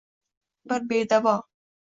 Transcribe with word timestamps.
Bir 0.71 0.89
bedavo 0.93 1.37